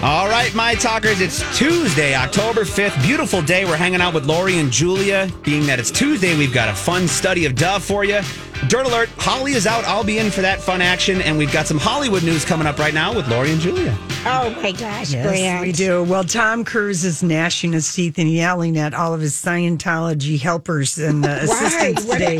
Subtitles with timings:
[0.00, 3.02] All right, my talkers, it's Tuesday, October 5th.
[3.02, 3.64] Beautiful day.
[3.64, 5.28] We're hanging out with Lori and Julia.
[5.42, 8.20] Being that it's Tuesday, we've got a fun study of Dove for you.
[8.68, 9.84] Dirt alert, Holly is out.
[9.86, 11.20] I'll be in for that fun action.
[11.20, 13.98] And we've got some Hollywood news coming up right now with Lori and Julia.
[14.30, 15.66] Oh my gosh, Yes, Grant.
[15.66, 16.04] we do.
[16.04, 20.98] Well, Tom Cruise is gnashing his teeth and yelling at all of his Scientology helpers
[20.98, 22.38] and uh, assistants today.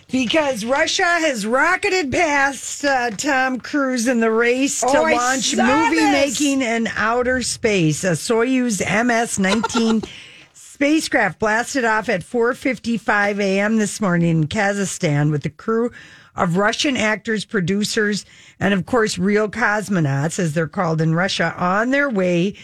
[0.10, 5.56] because Russia has rocketed past uh, Tom Cruise in the race to Oh, I launch
[5.56, 6.40] movie this.
[6.40, 8.02] making in outer space.
[8.04, 10.06] A Soyuz MS-19
[10.52, 13.76] spacecraft blasted off at 4:55 a.m.
[13.76, 15.90] this morning in Kazakhstan with the crew
[16.36, 18.24] of Russian actors, producers,
[18.58, 22.54] and of course real cosmonauts as they're called in Russia on their way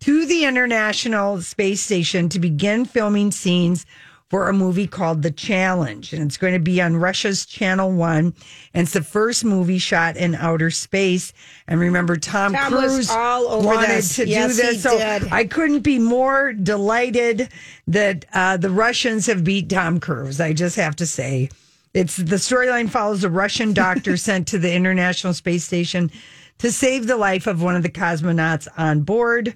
[0.00, 3.86] to the International Space Station to begin filming scenes
[4.28, 6.12] for a movie called The Challenge.
[6.12, 8.34] And it's going to be on Russia's Channel 1.
[8.74, 11.32] And it's the first movie shot in outer space.
[11.68, 14.16] And remember, Tom, Tom Cruise all over wanted this.
[14.16, 14.82] to Yes, do this.
[14.82, 15.32] So did.
[15.32, 17.48] I couldn't be more delighted
[17.86, 20.40] that uh, the Russians have beat Tom Cruise.
[20.40, 21.48] I just have to say.
[21.96, 26.10] It's the storyline follows a Russian doctor sent to the International Space Station
[26.58, 29.54] to save the life of one of the cosmonauts on board.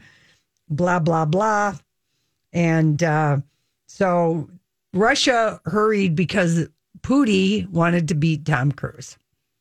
[0.70, 1.76] Blah blah blah,
[2.52, 3.38] and uh,
[3.88, 4.48] so
[4.94, 6.66] Russia hurried because
[7.02, 9.18] Pooty wanted to beat Tom Cruise.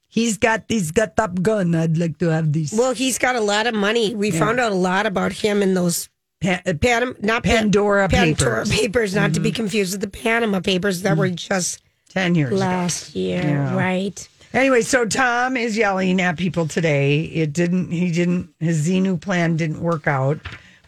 [0.07, 1.75] He's got he's got Top Gun.
[1.75, 2.71] I'd like to have these.
[2.71, 4.15] Well, he's got a lot of money.
[4.15, 6.07] We found out a lot about him in those
[6.41, 8.69] Pa- uh, Panama, not Pan- Pandora Pandora Papers.
[8.69, 8.79] Mm-hmm.
[8.79, 12.59] papers, not to be confused with the Panama papers that were just ten years ago.
[12.59, 13.75] last year, Yeah.
[13.77, 14.27] right?
[14.53, 17.21] Anyway, so Tom is yelling at people today.
[17.21, 17.91] It didn't.
[17.91, 18.49] He didn't.
[18.59, 20.39] His Xenu plan didn't work out,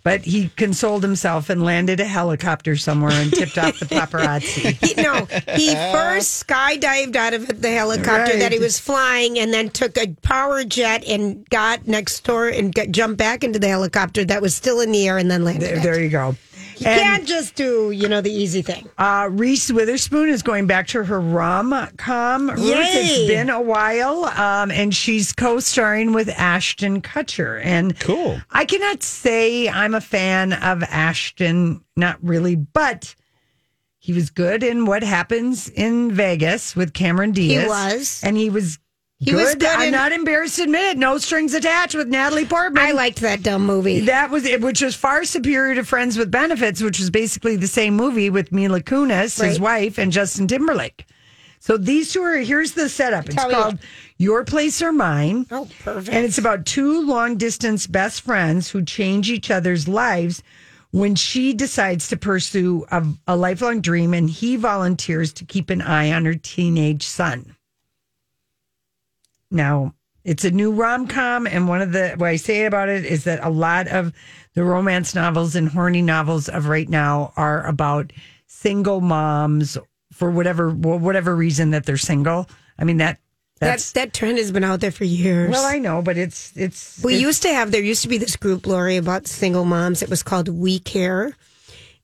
[0.04, 4.72] but he consoled himself and landed a helicopter somewhere and tipped off the paparazzi.
[4.82, 9.70] He, no, he first skydived out of the helicopter that he was flying, and then
[9.70, 14.26] took a power jet and got next door and got, jumped back into the helicopter
[14.26, 15.70] that was still in the air, and then landed.
[15.70, 16.36] There, there you go.
[16.81, 18.90] You can't just do, you know, the easy thing.
[18.97, 22.50] Uh, Reese Witherspoon is going back to her rom com.
[22.50, 23.28] Ruth, it's Yay.
[23.28, 27.62] been a while, um, and she's co-starring with Ashton Kutcher.
[27.64, 28.40] And Cool.
[28.50, 33.14] I cannot say I'm a fan of Ashton, not really, but
[34.00, 37.62] he was good in What Happens in Vegas with Cameron Diaz.
[37.64, 38.22] He was.
[38.24, 38.80] and he was.
[39.22, 39.44] He good.
[39.44, 40.98] was good I'm in- not embarrassed to admit it.
[40.98, 42.84] No strings attached with Natalie Portman.
[42.84, 44.00] I liked that dumb movie.
[44.02, 47.68] That was it, which was far superior to Friends with Benefits, which was basically the
[47.68, 51.06] same movie with Mila Kunis, his wife, and Justin Timberlake.
[51.59, 53.28] So these two are here's the setup.
[53.28, 53.78] It's Tell called
[54.18, 55.46] Your Place or Mine.
[55.52, 56.16] Oh, perfect.
[56.16, 60.42] And it's about two long distance best friends who change each other's lives
[60.90, 65.84] when she decides to pursue a, a lifelong dream and he volunteers to keep an
[65.84, 67.56] eye on her teenage son.
[69.51, 73.06] Now, it's a new rom com, and one of the what I say about it
[73.06, 74.13] is that a lot of
[74.53, 78.13] the romance novels and horny novels of right now are about
[78.47, 79.78] single moms
[80.13, 82.47] for whatever whatever reason that they're single.
[82.78, 83.19] I mean that
[83.59, 85.51] that that trend has been out there for years.
[85.51, 88.17] well, I know, but it's it's we it's- used to have there used to be
[88.17, 90.02] this group, Lori, about single moms.
[90.02, 91.35] It was called We Care.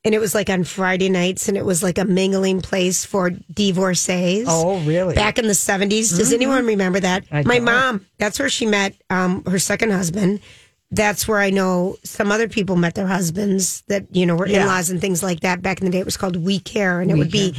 [0.07, 3.30] And it was like on Friday nights and it was like a mingling place for
[3.54, 4.45] divorcees.
[4.50, 5.15] Oh, really?
[5.15, 6.15] Back in the 70s.
[6.18, 7.25] Does anyone remember that?
[7.30, 7.65] I My don't.
[7.65, 10.39] mom, that's where she met um, her second husband.
[10.89, 14.62] That's where I know some other people met their husbands that, you know, were Yeah.
[14.62, 15.62] in laws and things like that.
[15.62, 17.01] Back in the day, it was called We Care.
[17.01, 17.51] And it would be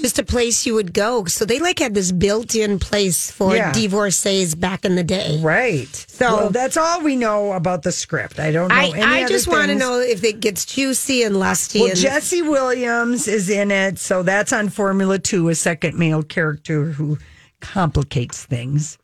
[0.00, 1.26] just a place you would go.
[1.26, 3.70] So they like had this built in place for Yeah.
[3.72, 5.38] divorcees back in the day.
[5.42, 5.88] right.
[6.08, 8.38] So- well, that's all we know about the script.
[8.40, 8.74] I don't know.
[8.74, 11.80] I, I just want to know if it gets juicy and lusty.
[11.80, 16.22] Well, and, Jesse Williams is in it, so that's on Formula Two, a second male
[16.22, 17.18] character who
[17.60, 18.96] complicates things.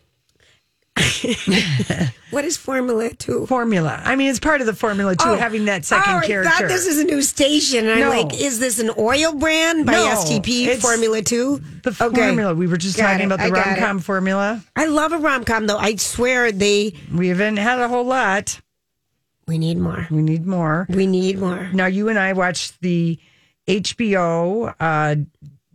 [2.31, 3.47] What is Formula Two?
[3.47, 4.03] Formula.
[4.05, 6.51] I mean, it's part of the Formula Two having that second oh, I character.
[6.51, 7.87] thought this is a new station.
[7.87, 11.63] And I'm like, is this an oil brand by No, STP Formula Two?
[11.83, 12.55] the formula.
[12.55, 13.33] We were just Got talking it.
[13.33, 14.63] about the I rom com formula.
[14.75, 15.79] I love a rom com though.
[15.79, 16.95] I swear they.
[17.15, 18.61] We haven't had a whole lot.
[19.47, 20.09] We need more.
[20.11, 20.87] We need more.
[20.91, 21.71] We need more.
[21.73, 23.19] Now, you and I watched the
[23.69, 25.15] HBO, uh,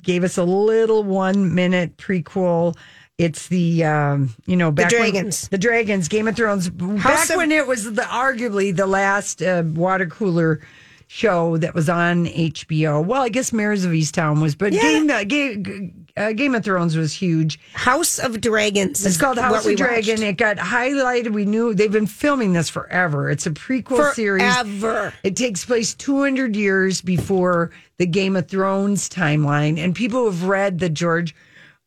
[0.04, 2.76] gave us a little one minute prequel.
[3.18, 5.48] It's the, um, you know, back when- Dragons.
[5.50, 6.70] the Dragons, Game of Thrones.
[6.70, 10.60] back of- when it was the arguably the last uh, water cooler
[11.08, 13.06] show that was on HBO.
[13.06, 14.82] Well, I guess Mares of Easttown was, but Yeah.
[14.82, 17.60] Game, uh, Game, uh, Game of Thrones was huge.
[17.74, 19.06] House of Dragons.
[19.06, 20.14] It's called House of Dragon.
[20.16, 20.24] watched.
[20.24, 21.34] It got highlighted.
[21.34, 23.30] We knew they've been filming this forever.
[23.30, 24.42] It's a prequel series.
[24.56, 25.14] Forever.
[25.24, 29.78] It takes place 200 years before the Game of Thrones timeline.
[29.78, 31.36] And people who've read the George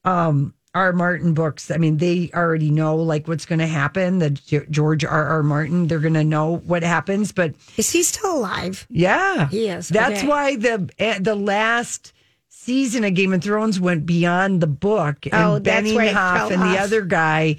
[0.04, 0.92] um, R.
[0.92, 4.18] Martin books, I mean, they already know like what's going to happen.
[4.18, 5.24] The Ge- George R.
[5.26, 5.42] R.
[5.42, 7.30] Martin, they're going to know what happens.
[7.32, 8.86] But Is he still alive?
[8.90, 10.26] yeah, He is, That's okay.
[10.28, 12.12] why the eh, the last
[12.48, 16.78] season of Game of Thrones went beyond the book, and Oh, it Benioff and the
[16.78, 17.56] other guy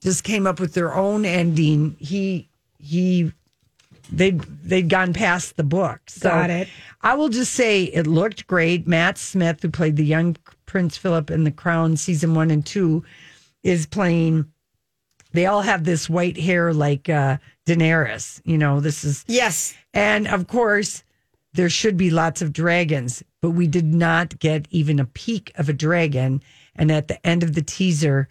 [0.00, 1.96] just came up with their own ending.
[1.98, 3.32] He he
[4.16, 6.00] they they'd gone past the book.
[6.08, 6.68] So Got it.
[7.02, 8.86] I will just say it looked great.
[8.86, 13.04] Matt Smith, who played the young Prince Philip in The Crown season one and two,
[13.62, 14.46] is playing.
[15.32, 18.40] They all have this white hair like uh, Daenerys.
[18.44, 19.74] You know, this is Yes.
[19.92, 21.02] and of course,
[21.54, 25.68] there should be lots of dragons, but we did not get even a peek of
[25.68, 26.42] a dragon.
[26.76, 28.28] And at the end of the teaser,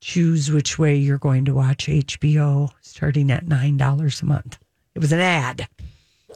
[0.00, 4.58] choose which way you're going to watch HBO starting at $9 a month.
[4.98, 5.68] It was an ad.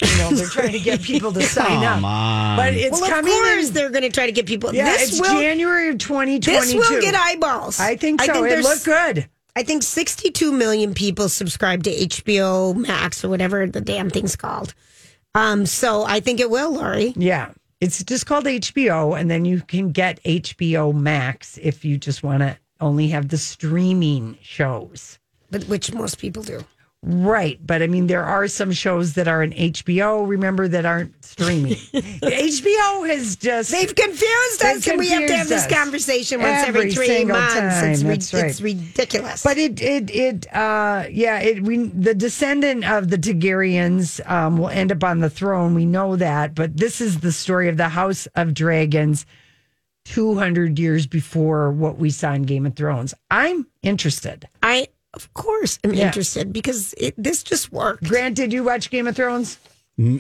[0.01, 1.95] You know, they're trying to get people to sign up.
[1.97, 2.57] Come on.
[2.57, 3.75] But it's well, of coming course in.
[3.75, 4.73] they're going to try to get people.
[4.73, 5.41] Yeah, this it's will.
[5.41, 6.51] January of 2022.
[6.51, 7.81] This will get eyeballs.
[7.81, 8.45] I think so.
[8.45, 9.29] it there's- looked good.
[9.57, 14.75] I think 62 million people subscribe to HBO Max or whatever the damn thing's called.
[15.35, 17.13] Um, so I think it will, Lori.
[17.17, 17.51] Yeah.
[17.81, 22.41] It's just called HBO, and then you can get HBO Max if you just want
[22.45, 25.19] to only have the streaming shows.
[25.51, 26.65] But which most people do.
[27.05, 27.59] Right.
[27.67, 31.73] But I mean, there are some shows that are in HBO, remember, that aren't streaming.
[31.93, 33.73] HBO has just.
[33.73, 37.55] They've confused us, and we have to have this conversation once every, Every three months.
[37.55, 38.45] time, It's, that's right.
[38.47, 39.43] it's ridiculous.
[39.43, 44.69] But it, it, it, uh, yeah, it, we, the descendant of the Targaryens, um, will
[44.69, 45.75] end up on the throne.
[45.75, 49.27] We know that, but this is the story of the House of Dragons
[50.05, 53.13] 200 years before what we saw in Game of Thrones.
[53.29, 54.49] I'm interested.
[54.63, 56.07] I, of course, I'm Yeah.
[56.07, 58.05] interested because it, this just worked.
[58.09, 59.59] Grant, did you watch Game of Thrones?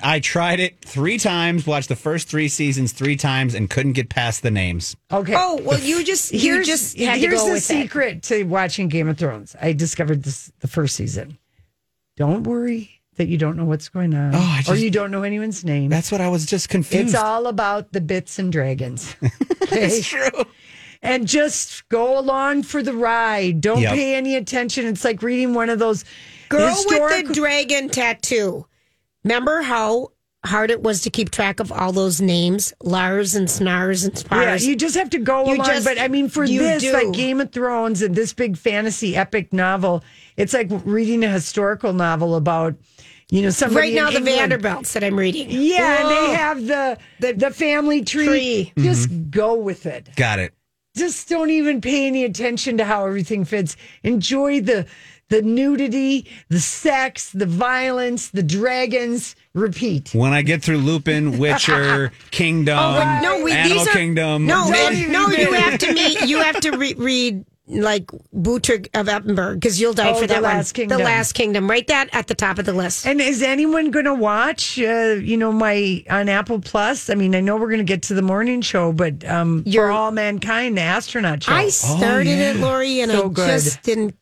[0.03, 4.11] I tried it three times, watched the first three seasons three times, and couldn't get
[4.11, 4.97] past the names.
[5.11, 5.35] Okay.
[5.37, 7.83] Oh well, you just you here's just had to here's go the with it.
[7.83, 9.57] secret to watching Game of Thrones.
[9.61, 11.39] I discovered this the first season.
[12.19, 15.23] Don't worry that you don't know what's going on, Oh, I or you don't know
[15.23, 15.89] anyone's name.
[15.89, 17.07] That's what I was just confused.
[17.07, 19.17] It's all about the bits and dragons.
[19.73, 19.87] Okay?
[19.87, 20.29] It's true.
[21.03, 23.61] And just go along for the ride.
[23.61, 23.95] Don't Yep.
[23.95, 24.87] pay any attention.
[24.87, 26.05] It's like reading one of those
[26.49, 28.67] Girl historic- with the dragon tattoo.
[29.25, 30.09] Remember how
[30.45, 34.21] hard it was to keep track of all those names, Lars and Snars and Yeah,
[34.21, 34.67] Spars?
[34.67, 35.67] you just have to go You along.
[35.67, 36.93] just- but I mean, for this, do.
[36.93, 40.03] like Game of Thrones and this big fantasy epic novel,
[40.37, 42.75] it's like reading a historical novel about,
[43.31, 44.37] you know, somebody right now, the England.
[44.39, 45.47] Vanderbilts that I'm reading.
[45.49, 46.27] Yeah, and Whoa.
[46.27, 48.27] they have the the, the family tree.
[48.27, 48.73] Tree.
[48.85, 49.31] Just mm-hmm.
[49.31, 50.09] go with it.
[50.17, 50.53] Got it.
[50.95, 53.77] Just don't even pay any attention to how everything fits.
[54.03, 54.87] Enjoy the
[55.29, 59.35] the nudity, the sex, the violence, the dragons.
[59.55, 60.11] Repeat.
[60.15, 64.47] When I get through Lupin, Witcher, Kingdom, Oh, but no, we, Animal these are, Kingdom.
[64.47, 66.21] No, Don't and- even no, you have to meet.
[66.27, 67.45] You have to re- read
[67.81, 70.75] like Butrig of Bebbanburg because you'll die Oh, for The that Last one.
[70.83, 70.99] Kingdom.
[70.99, 71.71] The Last Kingdom.
[71.71, 73.07] Write that at the top of the list.
[73.07, 74.79] And is anyone going to watch?
[74.79, 77.09] Uh, you know, my on Apple Plus.
[77.11, 79.69] I mean, I know we're going to get to the morning show, but um, for
[79.69, 81.53] You're- all mankind, the astronaut show.
[81.53, 83.49] I started it, Lori, and So I good.
[83.49, 84.17] just didn't.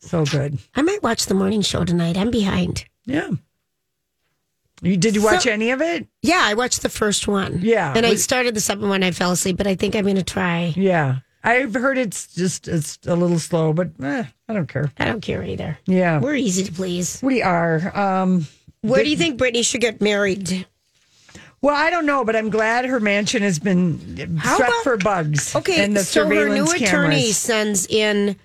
[0.00, 0.58] so good.
[0.74, 2.16] I might watch the morning show tonight.
[2.16, 2.84] I'm behind.
[3.04, 3.30] Yeah.
[4.80, 6.06] You did you watch So- any of it?
[6.22, 7.58] Yeah, I watched the first one.
[7.62, 7.92] Yeah.
[7.96, 9.02] and I started the second one.
[9.02, 10.72] I fell asleep, but I think I'm going to try.
[10.76, 11.16] Yeah.
[11.44, 14.90] I've heard it's just it's a little slow, but eh, I don't care.
[14.98, 15.78] I don't care either.
[15.86, 17.20] Yeah, We're easy to please.
[17.22, 17.96] we are.
[17.96, 18.46] Um,
[18.82, 20.66] Where do you think Britney should get married?
[21.62, 24.96] well, I don't know, but I'm glad her mansion has been How swept about- for
[24.96, 25.54] bugs.
[25.56, 27.36] Okay, and the so her new surveillance attorney cameras.
[27.36, 28.36] sends in,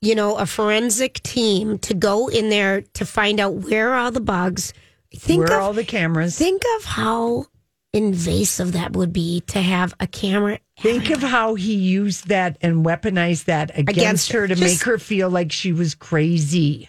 [0.00, 4.10] you know, a forensic team to go in there to find out where are all
[4.10, 4.72] the bugs.
[5.14, 6.36] Think Where are of all the cameras?
[6.38, 7.46] think of how
[7.92, 10.58] invasive that would be to have a camera.
[10.78, 14.82] Think of how he used that and weaponized that against, Against her to Just- make
[14.84, 16.88] her feel like she was crazy.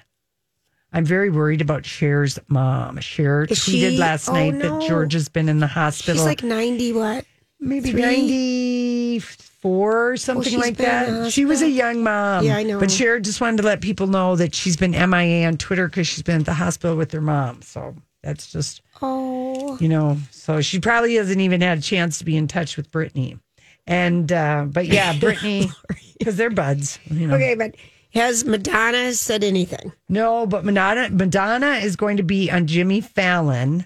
[0.94, 3.00] I'm very worried about Cher's mom.
[3.00, 4.80] Cher tweeted she- last oh, night no.
[4.80, 6.16] that George has been in the hospital.
[6.16, 7.26] She's like 90 what?
[7.62, 8.02] maybe three?
[8.02, 11.32] 94 or something like that.
[11.32, 12.44] She was a young mom.
[12.44, 12.80] Yeah, I know.
[12.80, 16.08] But Cher just wanted to let people know that she's been MIA on Twitter because
[16.08, 17.62] she's been at the hospital with her mom.
[17.62, 19.78] So that's just, Oh.
[19.80, 22.90] you know, so she probably hasn't even had a chance to be in touch with
[22.90, 23.40] Britney.
[23.86, 25.72] And, uh, but yeah, Britney,
[26.18, 27.36] because they're buds, you know.
[27.36, 27.76] Okay, but
[28.16, 29.92] has Madonna said anything?
[30.10, 33.86] No, but Madonna Madonna is going to be on Jimmy Fallon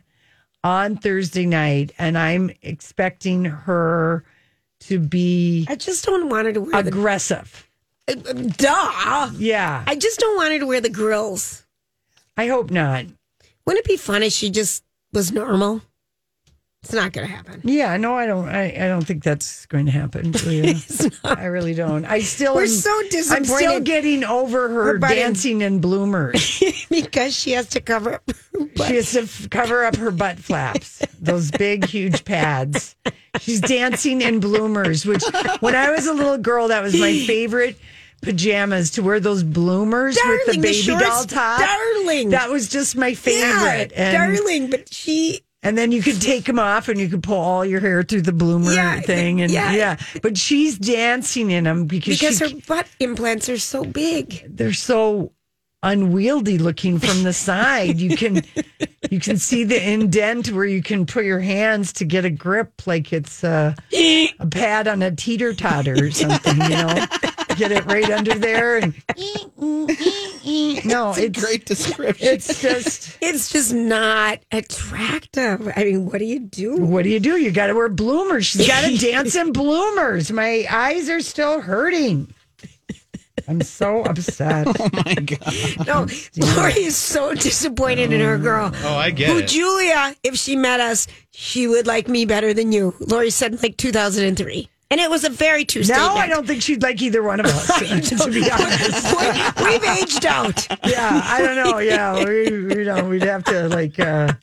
[0.64, 4.24] on Thursday night, and I'm expecting her
[4.80, 7.70] to be I just don't want her to wear aggressive.
[8.08, 8.16] the.
[8.56, 9.30] Duh.
[9.36, 11.66] Yeah, I just don't want her to wear the grills.
[12.38, 13.08] I hope not.
[13.66, 15.82] Wouldn't it be fun if she just was normal?
[16.86, 17.62] It's not going to happen.
[17.63, 18.48] Yeah, no, I don't.
[18.48, 20.34] I, I don't think that's going to happen.
[21.24, 22.06] I really don't.
[22.06, 22.54] I still.
[22.54, 23.38] We're am- so disappointed.
[23.51, 26.62] I'm still getting over her, Her dancing in bloomers.
[26.89, 28.24] because she has to cover up.
[28.54, 28.88] her butt.
[28.88, 32.96] She has to f- cover up her butt flaps, those big, huge pads.
[33.39, 35.24] She's dancing in bloomers, which
[35.62, 37.77] when I was a little girl, that was my favorite
[38.22, 41.60] pajamas to wear those bloomers with the Darling, the baby shorts, doll top.
[41.60, 42.30] darling.
[42.30, 43.92] That was just my Yeah, favorite.
[43.96, 45.42] and, darling, but she.
[45.66, 48.22] And then you could take them off and you could pull all your hair through
[48.22, 49.42] the bloomer Yeah, thing.
[49.42, 49.74] And yeah.
[49.74, 49.98] yeah.
[50.22, 54.46] but she's dancing in them because, Because she, her butt implants are so big.
[54.48, 55.34] they're so
[55.84, 58.00] unwieldy looking from the side.
[58.00, 58.42] You can
[59.12, 62.88] you can see the indent where you can put your hands to get a grip
[62.88, 67.06] like it's a, a pad on a teeter totter or something, you know.
[67.58, 68.94] Get it right under there and
[70.86, 72.28] no, it's Great description.
[72.28, 75.72] it's just It's just not attractive.
[75.76, 76.78] I mean, what do you do?
[76.78, 77.38] what do you do?
[77.38, 78.46] You got to wear bloomers.
[78.46, 80.32] She's got to dance in bloomers.
[80.32, 82.34] My eyes are still hurting.
[83.48, 84.68] I'm so upset.
[84.80, 85.88] oh my god.
[85.88, 86.08] No,
[86.38, 88.72] Lori is so disappointed in her girl.
[88.84, 89.48] Oh, I get Who it.
[89.48, 92.96] Julia, if she met us, she would like me better than you.
[93.00, 94.70] Lori said in like 2003.
[94.92, 96.18] And it was a very true Now statement.
[96.20, 97.68] I don't think she'd like either one of us.
[98.20, 99.15] to be honest.
[99.60, 100.68] We- We've aged out.
[100.88, 101.80] yeah, I don't know.
[101.80, 103.10] Yeah, we, we don't.
[103.10, 104.00] We'd have to like.
[104.00, 104.34] uh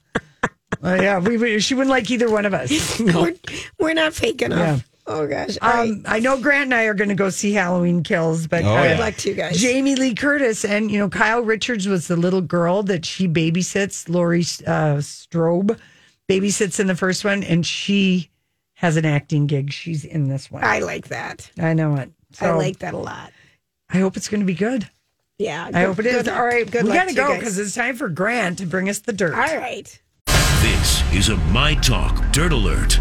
[0.84, 2.99] uh, yeah, we, we she wouldn't like either one of us.
[2.99, 3.34] We're,
[3.78, 4.58] we're not fake enough.
[4.78, 4.78] Yeah.
[5.06, 5.58] Oh, gosh.
[5.62, 5.90] All right.
[5.90, 8.68] Um, I know Grant and I are going to go see Halloween Kills, but Oh,
[8.68, 8.88] uh, yeah.
[8.96, 9.61] Good luck to you guys.
[9.61, 14.08] Jamie Lee Curtis and you know Kyle Richards was the little girl that she babysits.
[14.08, 15.78] Laurie uh, Strode
[16.28, 18.30] babysits in the first one, and she
[18.82, 19.72] has an acting gig.
[19.72, 20.64] She's in this one.
[20.64, 21.48] I like that.
[21.58, 22.10] I know it.
[22.32, 23.32] So I like that a lot.
[23.88, 24.88] I hope it's going to be good.
[25.38, 25.70] Yeah.
[25.72, 26.16] I hope it is.
[26.16, 26.36] good luck.
[26.36, 28.66] All right, Good we luck got to to go because it's time for Grant to
[28.66, 29.34] bring us the dirt.
[29.34, 30.00] All right.
[30.26, 32.98] This is a My Talk Dirt Alert.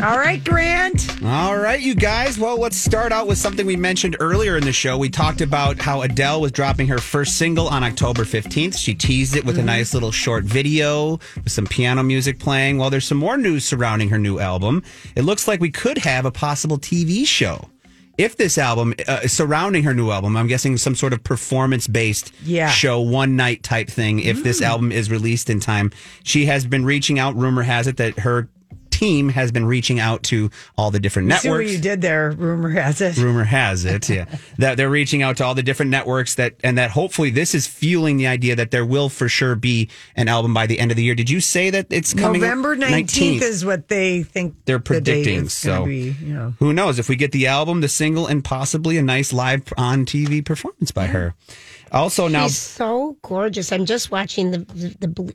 [0.00, 1.22] All right, Grant.
[1.24, 2.38] All right, you guys.
[2.38, 4.96] Well, let's start out with something we mentioned earlier in the show.
[4.96, 8.78] We talked about how Adele was dropping her first single on October 15th.
[8.78, 12.78] She teased it with a nice little short video with some piano music playing.
[12.78, 14.84] Well, there's some more news surrounding her new album.
[15.16, 17.68] It looks like we could have a possible TV show.
[18.16, 22.32] If this album uh, surrounding her new album, I'm guessing some sort of performance based
[22.44, 22.70] Yeah.
[22.70, 24.20] show, one night type thing.
[24.20, 25.90] If this album is released in time,
[26.22, 27.34] she has been reaching out.
[27.36, 28.48] Rumor has it that her
[28.98, 31.72] team has been reaching out to all the different See what networks.
[31.72, 32.32] you did there.
[32.32, 33.16] Rumor has it.
[33.16, 34.24] Rumor has it, yeah,
[34.58, 37.66] that they're reaching out to all the different networks that, and that hopefully this is
[37.66, 40.96] fueling the idea that there will for sure be an album by the end of
[40.96, 41.14] the year.
[41.14, 42.40] Did you say that it's coming?
[42.40, 46.54] November 19th, is what they think They're predicting, is gonna so- be, you know.
[46.58, 50.04] Who knows if we get the album, the single, and possibly a nice live on
[50.06, 51.34] TV performance by her.
[51.92, 53.72] Also, now She's so gorgeous.
[53.72, 55.34] I'm just watching the the, the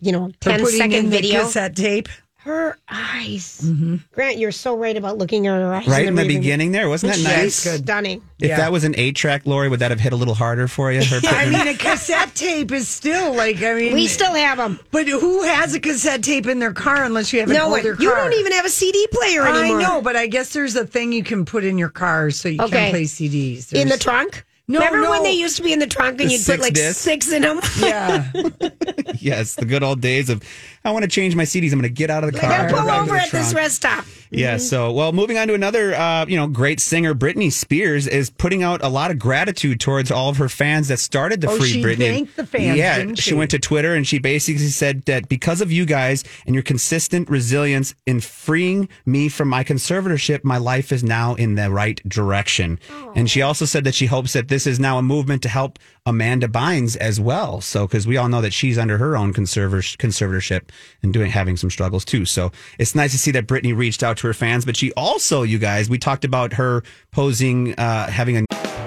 [0.00, 1.42] you know They're 10 putting second in the video.
[1.44, 2.08] cassette tape.
[2.44, 3.66] Her eyes.
[4.12, 5.82] Grant, you're so right about looking at her eyes.
[5.84, 5.90] Mm-hmm.
[5.90, 7.24] right in the beginning there, wasn't that She's
[7.64, 7.78] nice?
[7.80, 8.22] Stunning.
[8.38, 8.56] If Yeah.
[8.58, 11.02] that was an eight track, Lori, would that have hit a little harder for you?
[11.02, 14.58] Her I putting- mean, a cassette tape is still like, I mean, We still have
[14.58, 14.78] them.
[14.90, 17.78] But who has a cassette tape in their car unless you have an No one.
[17.80, 18.24] older You car?
[18.28, 19.78] don't even have a CD player anymore.
[19.80, 22.50] I know, but I guess there's a thing you can put in your car so
[22.50, 22.70] you Okay.
[22.70, 23.72] can play CDs.
[23.72, 24.44] in the There's- trunk.
[24.66, 26.62] No, Remember when they used to be in the trunk and The you'd put six
[26.62, 27.60] like six in them?
[27.80, 28.30] Yeah.
[29.20, 30.42] yes, the good old days of
[30.86, 31.72] I want to change my CDs.
[31.72, 32.50] I'm going to get out of the car.
[32.50, 34.04] gotta pull over at this rest stop.
[34.30, 34.58] Yeah.
[34.58, 38.62] So, well, moving on to another, uh, you know, great singer, Britney Spears is putting
[38.62, 41.68] out a lot of gratitude towards all of her fans that started the Oh, Free
[41.68, 41.96] she Britney.
[42.08, 43.34] thanked the fans, Yeah, she she?
[43.34, 47.30] went to Twitter and she basically said that because of you guys and your consistent
[47.30, 52.78] resilience in freeing me from my conservatorship, my life is now in the right direction.
[53.14, 55.78] And she also said that she hopes that this is now a movement to help
[56.06, 57.62] Amanda Bynes as well.
[57.62, 60.68] So, because we all know that she's under her own conservator- conservatorship
[61.02, 62.26] and doing having some struggles too.
[62.26, 65.42] So, it's nice to see that Britney reached out to her fans, but she also,
[65.42, 68.44] you guys, we talked about her posing, uh, having a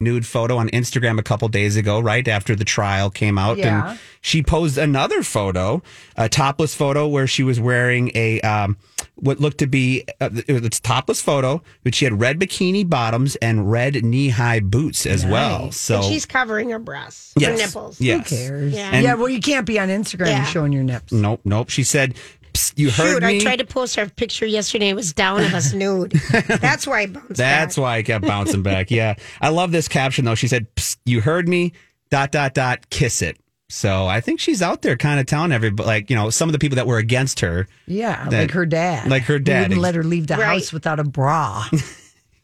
[0.00, 3.90] Nude photo on Instagram a couple days ago, right after the trial came out, Yeah.
[3.90, 5.82] and she posed another photo,
[6.16, 8.76] a topless photo where she was wearing a um,
[9.14, 12.88] what looked to be uh, it was a topless photo, but she had red bikini
[12.88, 15.70] bottoms and red knee high boots as well.
[15.70, 18.00] So and she's covering her breasts, yes, her nipples.
[18.00, 18.28] yes.
[18.30, 18.72] Who cares?
[18.74, 18.90] Yeah.
[18.92, 20.44] And- yeah, well, you can't be on Instagram Yeah.
[20.44, 21.12] showing your nips.
[21.12, 21.70] Nope, nope.
[21.70, 22.14] She said,
[22.54, 24.88] "Psst, "You heard Shoot, me." I tried to post our picture yesterday.
[24.88, 26.12] It was down of us nude.
[26.48, 27.82] That's why I bounced That's back.
[27.82, 28.90] why I kept bouncing back.
[28.90, 29.14] Yeah.
[29.40, 30.34] I love this caption though.
[30.34, 31.72] She said, "Psst, You heard me,
[32.10, 33.36] dot, dot, dot, kiss it.
[33.70, 36.52] So I think she's out there kind of telling everybody, like, you know, some of
[36.52, 37.66] the people that were against her.
[37.86, 39.08] Yeah, That- like her dad.
[39.10, 39.62] like her Who dad.
[39.62, 40.44] wouldn't let her leave the Right.
[40.58, 41.64] house without a bra.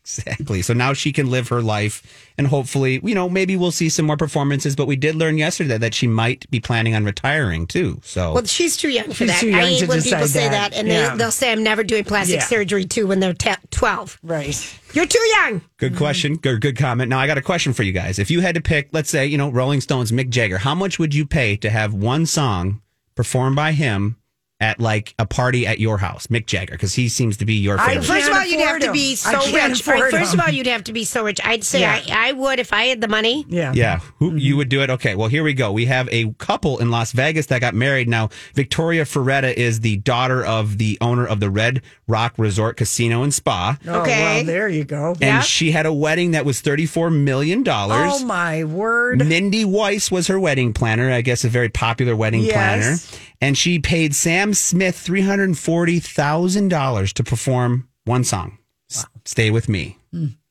[0.03, 0.63] Exactly.
[0.63, 2.03] So now she can live her life
[2.39, 4.75] and hopefully, you know, maybe we'll see some more performances.
[4.75, 8.01] But we did learn yesterday that she might be planning on retiring too.
[8.03, 9.41] So Well, she's too young for She's that.
[9.41, 10.73] too I young hate to when people decide say that.
[10.73, 11.11] that, and Yeah.
[11.11, 12.45] they, they'll say, I'm never doing plastic Yeah.
[12.47, 14.19] surgery too when they're te- 12.
[14.23, 14.77] right.
[14.95, 15.61] You're too young.
[15.77, 16.37] good question.
[16.37, 17.09] Good, good comment.
[17.11, 18.19] Now I got a question for you guys.
[18.19, 20.99] If you had to pick, let's say, you know, Rolling Stones, Mick Jagger, how much
[20.99, 22.81] would you pay to have one song
[23.15, 24.17] performed by him
[24.61, 26.73] at like a party at your house, Mick Jagger?
[26.75, 28.05] Because he seems to be your I favorite.
[28.07, 29.83] First of all, you'd have afford to be so rich.
[29.83, 30.41] First him.
[30.41, 31.41] of all, you'd have to be so rich.
[31.45, 32.01] I'd say Yeah.
[32.09, 33.45] I, I would if I had the money.
[33.49, 33.73] Yeah.
[33.75, 34.39] Yeah, who mm-hmm.
[34.39, 34.91] you would do it?
[34.91, 35.73] Okay, well here we go.
[35.73, 38.09] We have a couple in Las Vegas that got married.
[38.09, 43.23] Now Victoria Fertitta is the daughter of the owner of the Red Rock Resort Casino
[43.23, 44.37] and Spa, Oh, Okay.
[44.37, 45.15] well, there you go.
[45.21, 48.13] and she had a wedding that was thirty four million dollars.
[48.15, 49.27] Oh, my word.
[49.27, 51.11] Mindy Weiss was her wedding planner.
[51.11, 52.53] I guess a very popular wedding Yes.
[52.53, 58.59] planner, and she paid Sam Smith three hundred forty thousand dollars to perform one song,
[58.91, 59.99] S- "Stay with Me,"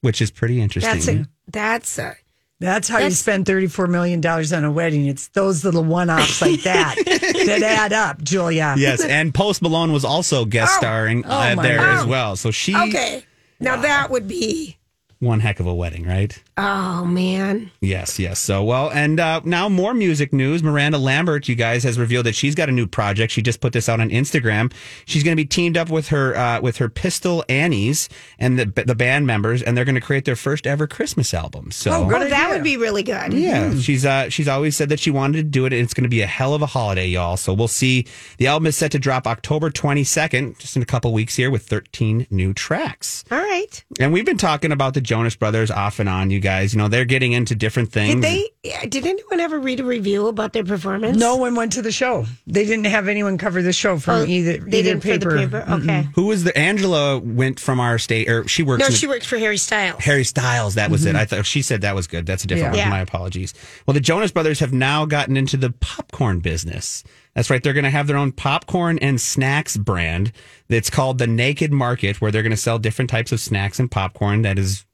[0.02, 0.92] which is pretty interesting.
[0.92, 2.16] That's a, that's a,
[2.60, 5.08] That's how you spend $34 million on a wedding.
[5.08, 8.76] It's those little one offs like that that add up, Julia.
[8.78, 12.00] Yes, and Post Malone was also guest starring uh, there God.
[12.00, 12.36] as well.
[12.36, 13.24] So she okay.
[13.62, 14.78] Now that would be,
[15.20, 16.42] one heck of a wedding, right?
[16.60, 17.72] Oh man.
[17.82, 18.40] Yes, yes.
[18.40, 20.62] So well, and uh, now more music news.
[20.62, 23.32] Miranda Lambert, you guys, has revealed that she's got a new project.
[23.32, 24.72] She just put this out on Instagram.
[25.06, 28.66] She's going to be teamed up with her uh, with her Pistol Annies and the
[28.84, 31.72] the band members, and they're going to create their first ever Christmas album.
[31.72, 31.92] So.
[31.92, 33.34] Oh, good Oh, that would be really good.
[33.34, 36.04] Yeah, she's uh she's always said that she wanted to do it, and it's going
[36.04, 37.38] to be a hell of a holiday, y'all.
[37.38, 38.06] So we'll see.
[38.38, 41.50] The album is set to drop October twenty second, just in a couple weeks here,
[41.50, 43.24] with thirteen new tracks.
[43.32, 43.84] All right.
[44.00, 46.49] And we've been talking about the Jonas Brothers off and on, you guys.
[46.58, 48.16] You know, they're getting into different things.
[48.16, 48.88] Did they?
[48.88, 51.18] Did anyone ever read a review about their performance?
[51.18, 52.26] No one went to the show.
[52.48, 55.30] They didn't have anyone cover the show from Oh, either, they either didn't paper.
[55.32, 55.66] for the paper.
[55.82, 56.08] Okay.
[56.16, 58.80] Who was the Angela went from our state, or she works.
[58.80, 60.04] No, in the- she works for Harry Styles.
[60.04, 60.76] Harry Styles.
[60.76, 61.10] That was it.
[61.10, 61.18] Mm-hmm.
[61.18, 62.26] I thought she said that was good.
[62.26, 62.84] That's a different Yeah.
[62.84, 62.88] one.
[62.88, 62.98] Yeah.
[62.98, 63.54] My apologies.
[63.86, 67.04] Well, the Jonas Brothers have now gotten into the popcorn business.
[67.36, 67.62] That's right.
[67.64, 70.32] They're going to have their own popcorn and snacks brand.
[70.68, 73.90] It's called the Naked Market, where they're going to sell different types of snacks and
[73.90, 74.86] popcorn that is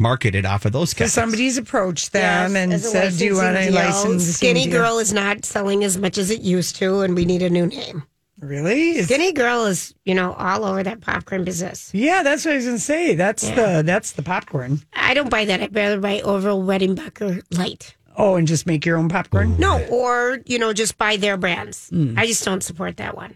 [0.00, 1.12] marketed off of those So guys.
[1.12, 5.44] somebody's approached them and as said, "Do you want a license?" Skinny Girl is not
[5.44, 8.04] selling as much as it used to, and we need a new name.
[8.40, 8.92] Really?
[8.96, 11.90] Is- Skinny Girl is, you know, all over that popcorn business.
[11.92, 13.14] yeah, that's what I was gonna say.
[13.14, 14.80] That's the that's the popcorn.
[14.94, 15.60] I don't buy that.
[15.60, 17.94] I'd rather buy Orville Redenbacher Light.
[18.16, 19.56] Oh, and just make your own popcorn.
[19.58, 21.88] No, or, you know, just buy their brands.
[21.90, 22.18] Hmm.
[22.18, 23.34] I just don't support that one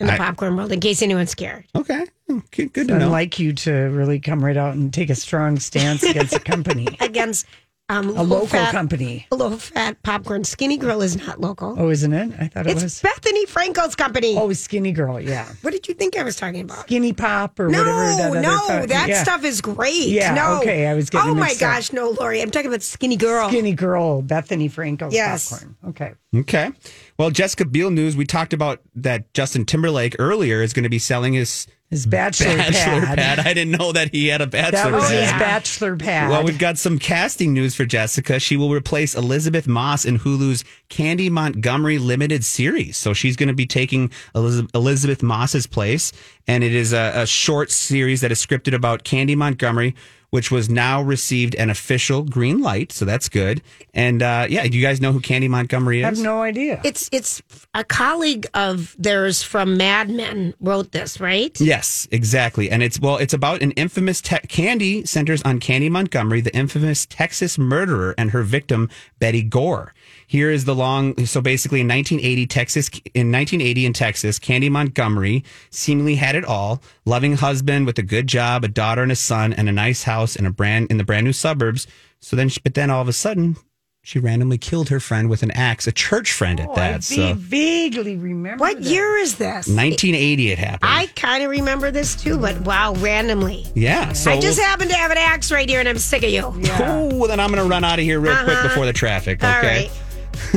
[0.00, 1.64] in the I- popcorn world, in case anyone's scared.
[1.74, 2.04] okay.
[2.46, 5.58] Okay, Good to I'd like you to really come right out and take a strong
[5.58, 6.86] stance against a company.
[7.00, 7.46] Against
[7.90, 9.26] um, A local fat, company.
[9.30, 10.42] A low fat popcorn.
[10.44, 11.74] Skinny Girl is not local.
[11.78, 12.32] Oh, isn't it?
[12.40, 13.02] I thought it it's was.
[13.02, 14.36] Bethenny Frankel's company.
[14.38, 15.20] Oh, Skinny Girl.
[15.20, 15.46] Yeah.
[15.60, 16.78] What did you think I was talking about?
[16.80, 17.94] Skinny Pop or No, whatever.
[18.16, 19.22] That other no, that yeah.
[19.22, 20.06] stuff is great.
[20.08, 20.60] Yeah, no.
[20.62, 21.74] okay, I was getting Oh my mixed up.
[21.74, 23.50] gosh, no, Lori, I'm talking about Skinny Girl.
[23.50, 25.50] Skinny Girl, Bethenny Frankel's Yes.
[25.50, 25.76] popcorn.
[25.90, 26.12] Okay.
[26.34, 26.70] Okay.
[27.18, 28.16] Well, Jessica Biel news.
[28.16, 32.56] We talked about that Justin Timberlake earlier is going to be selling his His bachelor,
[32.56, 33.18] bachelor pad.
[33.18, 33.38] pad.
[33.40, 35.22] I didn't know that he had a That bachelor was pad.
[35.22, 36.30] his bachelor pad.
[36.30, 38.40] Well, we've got some casting news for Jessica.
[38.40, 42.96] She will replace Elisabeth Moss in Hulu's Candy Montgomery limited series.
[42.96, 46.10] So she's going to be taking Elisabeth Moss's place.
[46.48, 49.94] And it is a, a short series that is scripted about Candy Montgomery,
[50.34, 52.90] which was now received an official green light.
[52.90, 53.62] So that's good.
[53.94, 56.06] And uh, yeah, do you guys know who Candy Montgomery is?
[56.06, 56.80] I have no idea.
[56.82, 57.40] It's it's
[57.72, 61.56] a colleague of theirs from Mad Men wrote this, right?
[61.60, 62.68] Yes, exactly.
[62.68, 67.06] And it's well, it's about an infamous te- Candy centers on Candy Montgomery, the infamous
[67.06, 69.94] Texas murderer, and her victim Betty Gore.
[70.34, 71.26] Here is the long.
[71.26, 76.82] So basically, in 1980, Texas, in 1980 in Texas, Candy Montgomery seemingly had it all:
[77.04, 80.34] loving husband with a good job, a daughter and a son, and a nice house
[80.34, 81.86] in a brand in the brand new suburbs.
[82.18, 83.56] So then, she, but then all of a sudden,
[84.02, 86.96] she randomly killed her friend with an axe, a church friend at Oh, that.
[86.96, 88.60] va- So vaguely remember.
[88.60, 88.90] What that.
[88.90, 89.68] year is this?
[89.68, 90.80] 1980, it happened.
[90.82, 93.66] I kind of remember this too, but wow, randomly.
[93.76, 94.12] yeah.
[94.14, 96.42] So I just happen to have an axe right here, and I'm sick of you.
[96.44, 98.68] Oh, then I'm going to run out of here real quick Uh-huh.
[98.68, 99.44] before the traffic.
[99.44, 99.90] All Okay.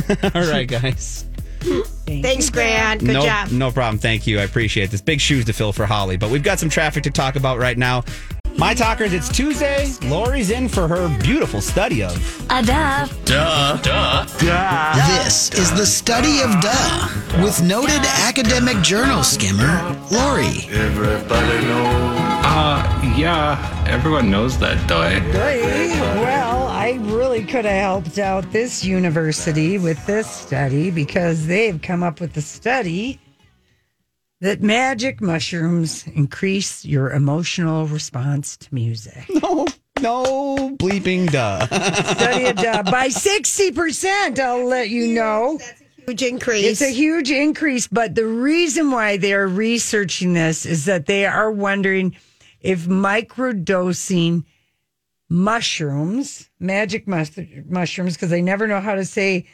[0.10, 0.36] Right.
[0.36, 1.26] All right, guys.
[2.06, 3.02] Thanks, Grant.
[3.02, 3.52] Good no, job.
[3.52, 3.98] no problem.
[3.98, 4.40] Thank you.
[4.40, 5.02] I appreciate this.
[5.02, 7.78] Big shoes to fill for Holly, but we've got some traffic to talk about right
[7.78, 8.04] now.
[8.58, 9.94] My talkers, it's Tuesday.
[10.06, 12.18] Lori's in for her beautiful study of.
[12.50, 13.08] A duh.
[13.24, 13.78] Duh.
[13.78, 14.96] Duh.
[15.24, 20.66] This is the study of duh with noted academic journal skimmer Lori.
[20.72, 22.18] Everybody knows.
[22.50, 25.22] Uh, yeah, everyone knows that, duh.
[26.20, 32.02] Well, I really could have helped out this university with this study because they've come
[32.02, 33.20] up with the study
[34.42, 39.28] that magic mushrooms increase your emotional response to music.
[39.42, 39.66] No,
[40.00, 41.66] no bleeping duh.
[41.66, 45.58] study it uh, by 60%, I'll let you know.
[45.58, 46.66] That's a huge increase.
[46.66, 51.52] It's a huge increase, but the reason why they're researching this is that they are
[51.52, 52.16] wondering
[52.62, 54.44] if microdosing
[55.30, 59.48] mushrooms, magic mus- mushrooms, because they never know how to say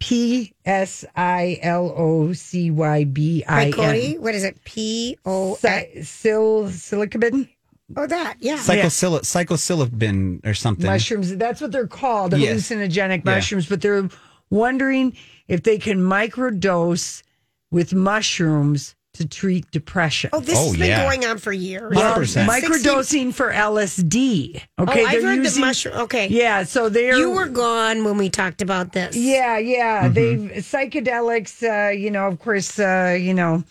[0.00, 4.14] P S I L O C Y B I Right, Cody?
[4.16, 4.22] N.
[4.22, 4.62] What is it?
[4.64, 5.54] P O.
[5.56, 7.48] Si- Sil silicabin
[7.96, 8.36] Oh, that.
[8.40, 8.56] Yeah.
[8.56, 10.86] Psychosil- Psychosilibin or something.
[10.86, 11.36] mushrooms.
[11.36, 12.68] That's what they're called, Yes.
[12.70, 13.34] hallucinogenic Yeah.
[13.34, 13.66] mushrooms.
[13.66, 14.08] But they're
[14.48, 15.16] wondering
[15.48, 17.22] if they can microdose
[17.70, 20.30] with mushrooms to treat depression.
[20.32, 21.04] Oh, this Oh, has been yeah.
[21.04, 21.94] going on for years.
[21.94, 22.46] Well, 100%.
[22.46, 24.56] microdosing for LSD.
[24.56, 25.94] Okay, oh, I've they're heard using the mushroom.
[25.98, 26.28] Okay.
[26.28, 29.14] Yeah, so they're You were gone when we talked about this.
[29.16, 30.04] Yeah, yeah.
[30.04, 30.12] Mm-hmm.
[30.14, 31.62] They've psychedelics.
[31.62, 32.78] Uh, you know, of course.
[32.78, 33.62] Uh, you know,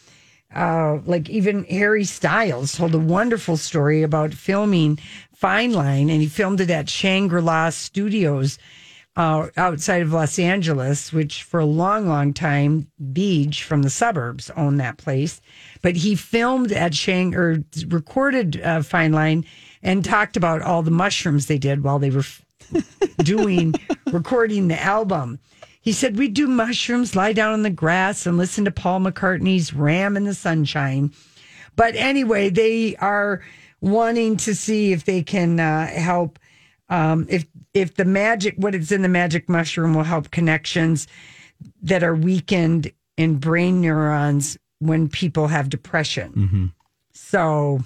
[0.56, 5.00] uh, like even Harry Styles told a wonderful story about filming
[5.34, 8.58] Fine Line, and he filmed it at Shangri La Studios.
[9.16, 14.50] Uh, outside of Los Angeles, which for a long, long time, Beach from the suburbs
[14.52, 15.42] owned that place.
[15.82, 19.46] But he filmed at Shang or recorded uh, Fine Line
[19.84, 22.24] and talked about all the mushrooms they did while they were
[23.18, 23.74] doing
[24.12, 25.40] recording the album.
[25.82, 29.74] He said, We'd do mushrooms, lie down on the grass, and listen to Paul McCartney's
[29.74, 31.14] Ram in the Sunshine.
[31.76, 33.42] But anyway, they are
[33.82, 36.38] wanting to see if they can uh, help.
[36.90, 41.08] Um, if if the magic, what is in the magic mushroom, will help connections
[41.82, 46.74] that are weakened in brain neurons when people have depression.
[47.14, 47.82] So,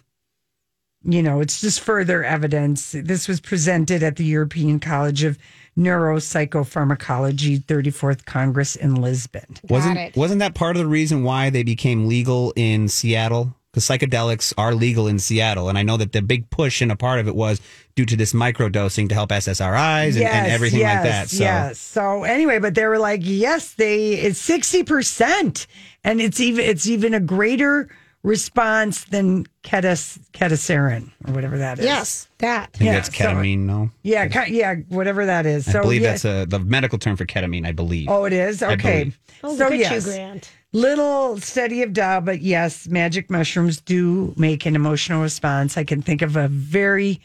[1.03, 2.91] you know, it's just further evidence.
[2.91, 5.37] This was presented at the European College of
[5.77, 9.57] Neuropsychopharmacology 34th Congress in Lisbon.
[9.69, 10.15] wasn't it.
[10.15, 13.55] wasn't that part of the reason why they became legal in Seattle?
[13.73, 16.95] Because psychedelics are legal in Seattle, and I know that the big push and a
[16.95, 17.59] part of it was
[17.95, 21.29] due to this microdosing to help SSRIs and, and everything like that.
[21.29, 21.79] So Yes.
[21.79, 25.65] So anyway, but they were like, yes, they it's sixty percent,
[26.03, 27.89] and it's even it's even a greater
[28.23, 31.85] response than ketas ketaserin or whatever that is.
[31.85, 32.69] Yes, that.
[32.73, 33.59] I think Yeah, that's so- ketamine.
[33.59, 34.27] no, Yeah.
[34.27, 34.75] ke- Yeah.
[34.89, 35.67] Whatever that is.
[35.67, 36.11] I So believe yeah.
[36.11, 37.67] that's a, the medical term for ketamine.
[37.67, 38.07] I believe.
[38.09, 38.99] Oh, it is I okay.
[38.99, 39.19] believe.
[39.43, 40.49] Oh, so look at yes, you, Grant.
[40.71, 45.77] little study of duh, but yes, magic mushrooms do make an emotional response.
[45.77, 47.19] I can think of a very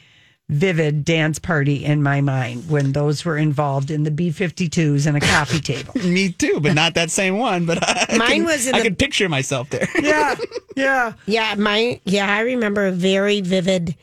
[0.50, 5.16] vivid dance party in my mind when those were involved in the B 52s and
[5.16, 5.92] a coffee table.
[6.02, 7.66] Me too, but not that same one.
[7.66, 9.86] But I Mine can, was in I the- can picture myself there.
[10.02, 10.36] yeah,
[10.76, 11.12] yeah.
[11.26, 13.94] Yeah, my yeah, I remember a very vivid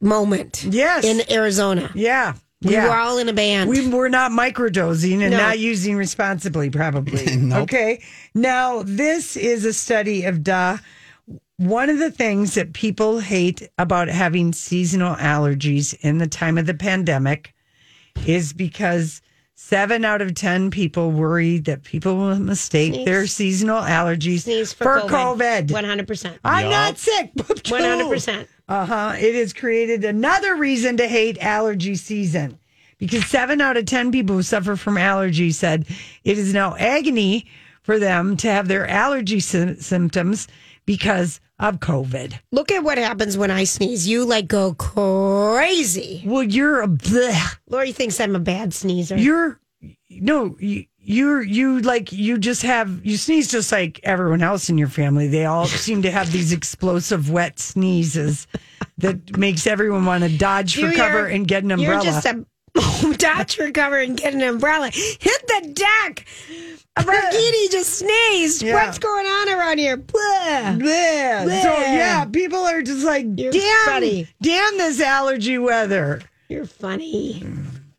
[0.00, 0.64] moment.
[0.68, 1.04] Yes.
[1.04, 1.90] in Arizona.
[1.94, 2.34] Yeah.
[2.62, 2.88] We yeah.
[2.88, 3.70] were all in a band.
[3.70, 5.36] We were not microdosing and No.
[5.36, 7.36] not using responsibly, probably.
[7.36, 7.62] Nope.
[7.64, 8.02] Okay.
[8.34, 10.78] Now, this is a study of duh.
[11.58, 16.66] One of the things that people hate about having seasonal allergies in the time of
[16.66, 17.52] the pandemic
[18.24, 19.20] is because
[19.56, 23.06] seven out of 10 people worry that people will mistake Sneeze.
[23.06, 25.66] their seasonal allergies Sneeze for, for COVID.
[25.66, 25.72] COVID.
[25.72, 26.38] One hundred percent.
[26.44, 26.70] I'm Yup.
[26.70, 27.32] not sick.
[27.70, 28.48] One hundred percent.
[28.68, 29.14] Uh huh.
[29.18, 32.56] It has created another reason to hate allergy season
[32.98, 35.86] because seven out of 10 people who suffer from allergies said
[36.22, 37.46] it is now agony
[37.82, 40.46] for them to have their allergy sy- symptoms
[40.86, 42.38] because of COVID.
[42.52, 44.06] Look at what happens when I sneeze.
[44.06, 46.22] You like go crazy.
[46.26, 47.56] Well, you're a bleh.
[47.68, 49.16] Lori thinks I'm a bad sneezer.
[49.16, 49.60] You're,
[50.10, 54.78] no, you, you're, you like, you just have, you sneeze just like everyone else in
[54.78, 55.26] your family.
[55.28, 58.46] They all seem to have these explosive wet sneezes
[58.98, 62.04] that makes everyone want to dodge for You're- cover and get an umbrella.
[62.04, 62.44] You're just a
[63.18, 64.90] dodge for cover and get an umbrella.
[64.92, 66.26] Hit the deck.
[66.98, 68.62] Margini just sneezed.
[68.62, 68.74] Yeah.
[68.74, 69.96] What's going on around here?
[69.96, 70.20] Blah.
[70.80, 71.44] Yeah.
[71.44, 74.26] So yeah, people are just like, You're damn, funny.
[74.42, 76.20] damn this allergy weather.
[76.48, 77.44] You're funny.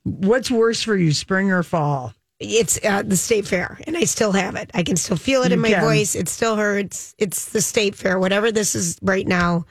[0.04, 2.13] What's worse for you, spring or fall?
[2.39, 4.72] It's uh, the state fair, and I still have it.
[4.74, 5.82] I can still feel it in You my can.
[5.84, 6.15] voice.
[6.15, 7.13] It still hurts.
[7.18, 9.65] It's the state fair, whatever this is right now.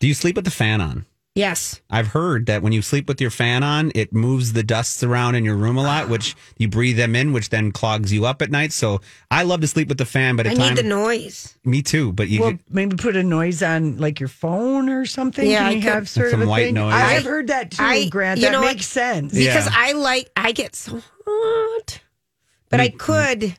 [0.00, 1.06] Do you sleep with the fan on?
[1.34, 1.80] Yes.
[1.90, 5.34] I've heard that when you sleep with your fan on, it moves the dusts around
[5.34, 6.08] in your room a lot, ah.
[6.08, 8.70] which you breathe them in, which then clogs you up at night.
[8.72, 9.00] So
[9.32, 11.58] I love to sleep with the fan, but I at need the noise.
[11.64, 12.12] me too.
[12.12, 15.50] But you, Well, maybe put a noise on like your phone or something.
[15.50, 16.74] Yeah, Can I you could- have sort Some of a white thing?
[16.74, 16.94] noise.
[16.94, 18.38] I I- have heard that too, I- Grant.
[18.38, 18.74] you that know what?
[18.76, 19.32] makes sense.
[19.32, 19.72] because Yeah.
[19.74, 21.98] I like I get so hot,
[22.70, 23.56] but I could.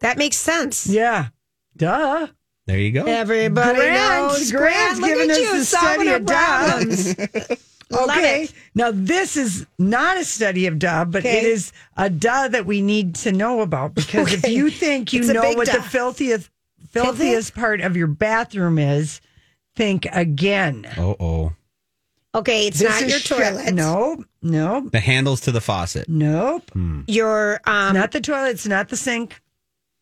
[0.00, 0.88] That makes sense.
[0.88, 1.28] Yeah.
[1.76, 2.26] Duh.
[2.66, 3.04] There you go.
[3.04, 4.50] Everybody Grant, knows.
[4.52, 6.68] Grant's Grant, giving us you the study of duh.
[6.68, 7.60] problems.
[7.92, 8.48] Okay.
[8.74, 11.38] Now, this is not a study of duh, but Okay.
[11.38, 15.20] it is a duh that we need to know about because if you think you
[15.20, 16.50] It's know big what the filthiest
[16.90, 19.20] filthiest part of your bathroom is,
[19.76, 20.88] think again.
[20.96, 21.52] Oh, oh.
[22.34, 23.74] Okay, it's This not is your sh- toilet.
[23.74, 26.08] No, no, The handles to the faucet.
[26.08, 26.68] nope.
[27.06, 28.50] Your um, not the toilet.
[28.52, 29.40] It's not the sink.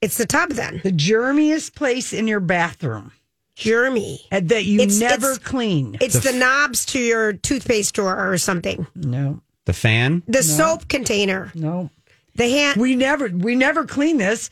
[0.02, 0.80] It's the tub then.
[0.84, 3.12] The germiest place in your bathroom
[3.56, 4.18] Germy.
[4.30, 5.96] and that you It's- never it's- clean.
[6.00, 8.86] It's the knobs to your toothpaste drawer or something.
[8.94, 10.22] no, The fan.
[10.28, 11.50] The soap container.
[11.54, 11.90] no.
[12.34, 12.80] The hand.
[12.80, 14.48] We never we never clean this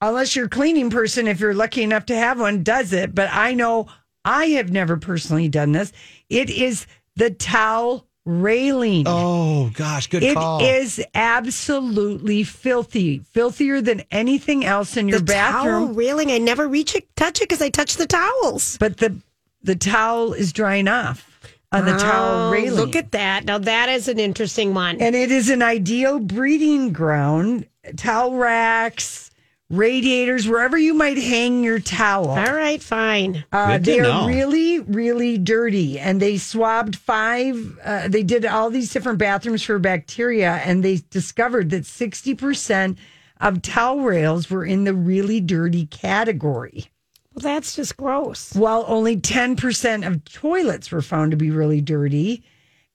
[0.00, 3.14] unless your cleaning person, if you're lucky enough to have one, does it.
[3.14, 3.86] But I know
[4.24, 5.92] I have never personally done this.
[6.28, 9.04] It is the towel railing.
[9.06, 10.64] Oh gosh, good It call.
[10.64, 15.94] is absolutely filthy, filthier than anything else in your the towel bathroom.
[15.94, 16.30] railing.
[16.30, 18.76] I never reach it, touch it because I touch the towels.
[18.78, 19.16] But the
[19.62, 21.28] the towel is drying off
[21.72, 22.72] on the towel Oh, railing.
[22.78, 23.44] Look at that.
[23.44, 25.00] Now that is an interesting one.
[25.00, 27.66] And it is an ideal breeding ground.
[27.96, 29.31] Towel racks,
[29.72, 32.28] radiators, wherever you might hang your towel.
[32.28, 33.44] All right, fine.
[33.50, 34.26] Uh, they are know.
[34.26, 35.98] really, really dirty.
[35.98, 41.00] And they swabbed five, uh, they did all these different bathrooms for bacteria, and they
[41.10, 42.98] discovered that 60%
[43.40, 46.86] of towel rails were in the really dirty category.
[47.34, 48.54] Well, that's just gross.
[48.54, 52.44] While only 10% of toilets were found to be really dirty.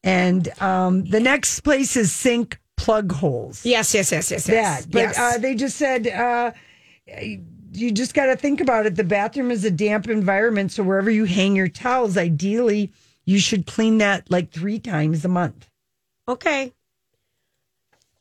[0.03, 3.65] And um, the next place is sink plug holes.
[3.65, 4.85] Yes, yes, yes, yes, yes.
[4.85, 4.91] That.
[4.91, 5.19] But yes.
[5.19, 6.51] uh, they just said uh,
[7.73, 8.95] you just got to think about it.
[8.95, 12.91] The bathroom is a damp environment, so wherever you hang your towels, ideally
[13.25, 15.69] you should clean that like three times a month.
[16.27, 16.73] okay.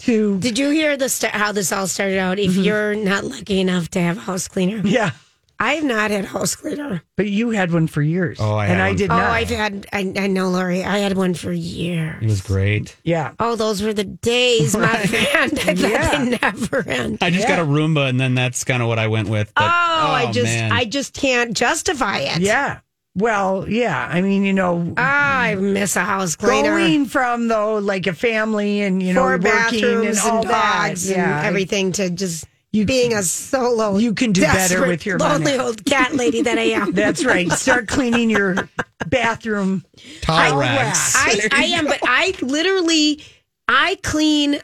[0.01, 2.37] To Did you hear the st- how this all started out?
[2.37, 2.51] Mm-hmm.
[2.51, 5.13] If you're not lucky enough to have a house cleaner, yeah,
[5.59, 7.03] I have not had a house cleaner.
[7.17, 8.39] but you had one for years.
[8.41, 8.97] Oh, I and had I one.
[8.97, 9.31] did Oh, not.
[9.31, 9.87] I've had.
[9.93, 10.85] I, I know, Lori.
[10.85, 12.23] I had one for years.
[12.23, 12.95] it was great.
[13.05, 13.33] yeah.
[13.41, 15.59] Oh, those were the days, my friend.
[15.67, 16.09] I Yeah.
[16.09, 17.19] thought they never end.
[17.23, 17.57] I just Yeah.
[17.57, 19.49] got a Roomba, and then that's kind of what I went with.
[19.57, 20.73] Oh, But, I just, man.
[20.73, 22.41] I just can't justify it.
[22.41, 22.81] Yeah.
[23.15, 24.07] Well, yeah.
[24.13, 26.77] I mean, you know, Ah, I miss a house cleaner.
[26.77, 30.51] going from though like a family and you know Four working and bathrooms all and
[30.51, 30.89] that.
[30.89, 31.39] dogs Yeah.
[31.39, 32.45] and everything to just
[32.77, 33.97] You- being a solo.
[33.99, 35.59] You can do better with your lonely money.
[35.59, 36.93] old cat lady that I am.
[36.93, 37.51] That's right.
[37.53, 38.69] Start cleaning your
[39.09, 39.85] bathroom.
[40.23, 41.15] towel I- racks.
[41.17, 43.23] I, I am, but I literally,
[43.69, 44.61] I clean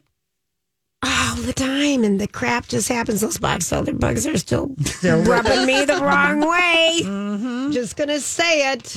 [1.04, 3.22] all the time, and the crap just happens.
[3.22, 4.68] Those box elder bugs are still
[5.02, 7.00] rubbing me the wrong way.
[7.02, 7.72] Mm-hmm.
[7.72, 8.96] Just gonna say it.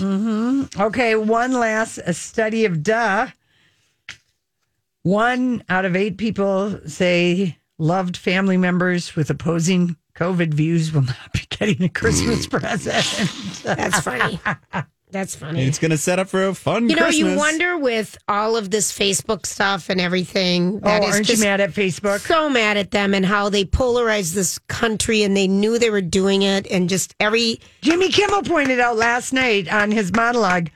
[0.80, 3.28] Okay, one last a study of duh.
[5.04, 11.34] One out of eight people say loved family members with opposing COVID views will not
[11.34, 12.60] be getting a Christmas mm.
[12.60, 13.64] present.
[13.64, 14.40] That's funny.
[15.12, 15.64] That's funny.
[15.64, 18.70] It's going to set up for a fun You know, you wonder with all of
[18.70, 20.78] this Facebook stuff and everything.
[20.78, 22.20] Oh, that is aren't you mad at Facebook?
[22.20, 26.02] So mad at them and how they polarized this country and they knew they were
[26.02, 27.60] doing it and just every.
[27.82, 30.70] Jimmy Kimmel pointed out last night on his monologue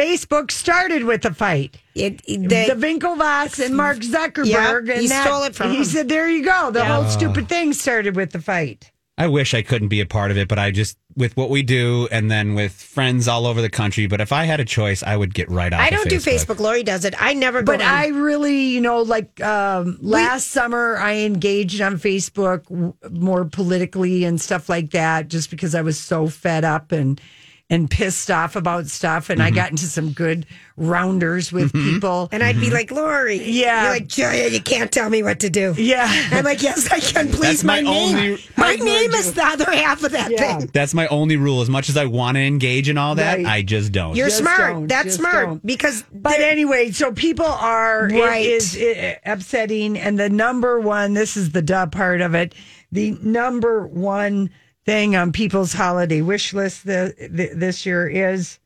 [0.00, 1.76] Facebook started with a fight.
[2.00, 4.46] It, the Winklevoss and Mark Zuckerberg.
[4.86, 5.84] Yep, and he that- stole it from He him.
[5.84, 6.70] said, there you go.
[6.70, 6.96] The Yeah.
[7.02, 8.90] whole stupid thing started with the fight.
[9.18, 11.62] I wish I couldn't be a part of it, but I just, with what we
[11.62, 15.02] do and then with friends all over the country, but if I had a choice,
[15.02, 16.58] I would get right off I don't do Facebook.
[16.58, 17.14] Lori does it.
[17.20, 17.86] I never go But on.
[17.88, 24.40] I really, you know, like um, last summer, I engaged on Facebook more politically and
[24.40, 27.20] stuff like that, just because I was so fed up and
[27.70, 29.54] and pissed off about stuff, and I Mm-hmm.
[29.54, 30.44] got into some good
[30.76, 32.28] rounders with people.
[32.32, 33.36] and I'd be like, Lori.
[33.36, 33.82] Yeah.
[33.84, 35.74] You're like, Julia, you can't tell me what to do.
[35.78, 36.06] Yeah.
[36.32, 37.28] I'm like, yes, I can.
[37.28, 38.16] Please, my my, name.
[38.16, 40.58] only- my name is the other half of that Yeah.
[40.58, 40.70] thing.
[40.72, 41.60] That's my only rule.
[41.60, 43.46] As much as I want to engage in all that, Right.
[43.46, 44.16] I just don't.
[44.16, 44.58] You're Just smart.
[44.74, 45.66] don't, That's just smart don't.
[45.66, 48.46] because But anyway, so people are Right.
[48.46, 51.14] it is uh, upsetting, and the number one.
[51.14, 52.54] This is the duh part of it.
[52.90, 54.50] The number one
[54.86, 58.58] thing on people's holiday wish list the, the, this year is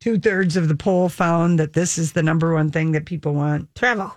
[0.00, 3.32] two thirds of the poll found that this is the number one thing that people
[3.34, 3.74] want.
[3.74, 4.14] travel,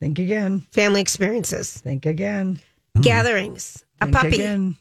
[0.00, 0.66] Think again.
[0.72, 2.60] family experiences, Think again.
[2.96, 3.02] Mm.
[3.02, 4.76] gatherings, a puppy, again.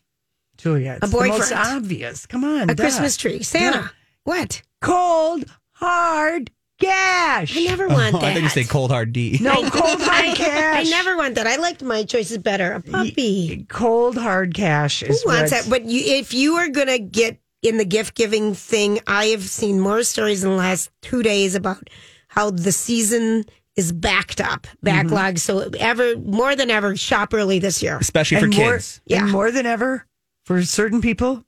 [0.58, 1.54] Julia, it's A the most boyfriend.
[1.78, 2.26] obvious.
[2.26, 2.84] Come on, a duh.
[2.84, 3.78] Christmas tree, Santa.
[3.78, 3.88] Yeah.
[4.26, 4.62] What?
[4.82, 7.56] Cold hard cash.
[7.58, 8.32] I never want Oh, that.
[8.32, 9.38] I think you say cold hard D.
[9.41, 10.88] No, cold hard cash.
[10.88, 11.48] I never want that.
[11.48, 12.74] I liked my choices better.
[12.74, 13.65] A puppy.
[13.70, 15.70] Cold hard cash is Who wants what's- that?
[15.70, 19.44] But you, if you are going to get in the gift giving thing, I have
[19.44, 21.89] seen more stories in the last two days about
[22.28, 25.08] how the season is backed up, Mm-hmm.
[25.10, 25.39] backlogged.
[25.39, 27.98] So ever more than ever, shop early this year.
[28.00, 29.02] Especially for and more, kids.
[29.06, 29.24] Yeah.
[29.24, 30.06] And more than ever,
[30.46, 31.46] for certain people,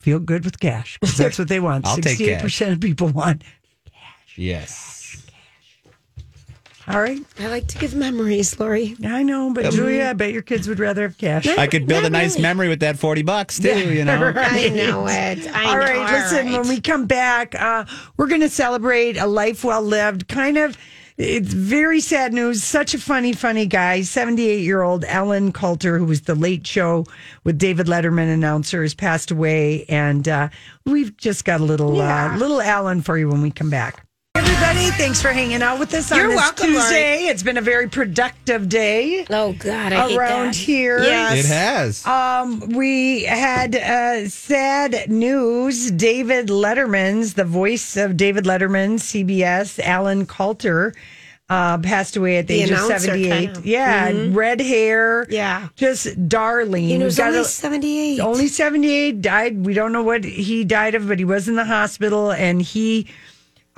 [0.00, 1.86] feel good with cash because that's what they want.
[1.86, 2.40] I'll take cash.
[2.42, 3.44] percent of people want.
[4.36, 4.90] Yes.
[6.88, 8.96] All right, I like to give memories, Lori.
[9.04, 11.46] I know, but Julia, I bet your kids would rather have cash.
[11.46, 12.42] I could build a nice really.
[12.42, 14.32] memory with that 40 bucks too, you know.
[14.36, 15.46] I know it.
[15.54, 15.78] I All know.
[15.78, 17.84] right, listen, All when we come back, uh,
[18.16, 20.26] we're going to celebrate a life well lived.
[20.26, 20.76] Kind of,
[21.16, 22.64] it's very sad news.
[22.64, 24.00] Such a funny, funny guy.
[24.00, 27.04] 78 year old Alan Kalter, who was the late show
[27.44, 29.84] with David Letterman announcer, has passed away.
[29.88, 30.48] And uh,
[30.86, 34.06] we've just got a little, uh, little Ellen for you when we come back.
[34.70, 36.80] Everybody, thanks for hanging out with us on You're this welcome, Lori.
[36.82, 37.16] Tuesday.
[37.24, 40.54] It's been a very productive day Oh God, I hate around that.
[40.54, 41.02] here.
[41.02, 41.44] Yes.
[41.44, 42.06] It has.
[42.06, 45.90] Um, we had uh, sad news.
[45.90, 50.94] David Letterman's, the voice of David Letterman, CBS, Alan Kalter,
[51.48, 53.28] uh, passed away at the, The age of 78.
[53.28, 53.66] kind of.
[53.66, 55.26] Yeah, red hair.
[55.30, 55.66] Yeah.
[55.74, 56.84] Just darling.
[56.84, 58.20] He was got only a- 78.
[58.20, 59.66] only 78 died.
[59.66, 63.08] We don't know what he died of, but he was in the hospital and he